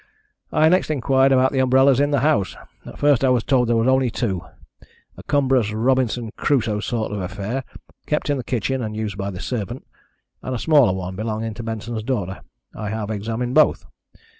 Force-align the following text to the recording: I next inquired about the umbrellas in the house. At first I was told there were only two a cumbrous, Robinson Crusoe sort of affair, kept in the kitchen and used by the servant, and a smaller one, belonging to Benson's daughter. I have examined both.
I 0.51 0.67
next 0.67 0.89
inquired 0.89 1.31
about 1.31 1.51
the 1.51 1.59
umbrellas 1.59 1.99
in 1.99 2.09
the 2.09 2.21
house. 2.21 2.57
At 2.87 2.97
first 2.97 3.23
I 3.23 3.29
was 3.29 3.43
told 3.43 3.69
there 3.69 3.75
were 3.75 3.87
only 3.87 4.09
two 4.09 4.41
a 5.15 5.21
cumbrous, 5.21 5.71
Robinson 5.73 6.31
Crusoe 6.35 6.79
sort 6.79 7.11
of 7.11 7.19
affair, 7.21 7.63
kept 8.07 8.31
in 8.31 8.37
the 8.37 8.43
kitchen 8.43 8.81
and 8.81 8.97
used 8.97 9.15
by 9.15 9.29
the 9.29 9.39
servant, 9.39 9.85
and 10.41 10.55
a 10.55 10.57
smaller 10.57 10.93
one, 10.93 11.15
belonging 11.15 11.53
to 11.53 11.61
Benson's 11.61 12.01
daughter. 12.01 12.41
I 12.73 12.89
have 12.89 13.11
examined 13.11 13.53
both. 13.53 13.85